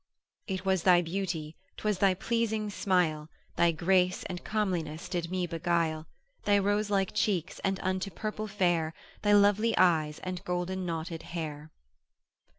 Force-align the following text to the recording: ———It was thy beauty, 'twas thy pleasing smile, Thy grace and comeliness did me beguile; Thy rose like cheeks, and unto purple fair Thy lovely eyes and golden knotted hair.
———It 0.55 0.65
was 0.65 0.81
thy 0.81 1.03
beauty, 1.03 1.55
'twas 1.77 1.99
thy 1.99 2.15
pleasing 2.15 2.71
smile, 2.71 3.29
Thy 3.55 3.71
grace 3.71 4.23
and 4.23 4.43
comeliness 4.43 5.07
did 5.07 5.29
me 5.29 5.45
beguile; 5.45 6.07
Thy 6.43 6.57
rose 6.57 6.89
like 6.89 7.13
cheeks, 7.13 7.59
and 7.63 7.79
unto 7.83 8.09
purple 8.09 8.47
fair 8.47 8.95
Thy 9.21 9.33
lovely 9.33 9.77
eyes 9.77 10.17
and 10.23 10.43
golden 10.43 10.87
knotted 10.87 11.21
hair. 11.37 11.69